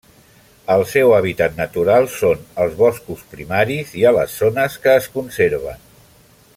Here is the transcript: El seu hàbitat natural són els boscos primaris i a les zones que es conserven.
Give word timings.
El 0.75 0.85
seu 0.91 1.11
hàbitat 1.17 1.59
natural 1.59 2.09
són 2.15 2.41
els 2.65 2.73
boscos 2.79 3.21
primaris 3.35 3.93
i 4.01 4.07
a 4.11 4.15
les 4.19 4.39
zones 4.45 4.79
que 4.87 4.97
es 5.03 5.11
conserven. 5.19 5.85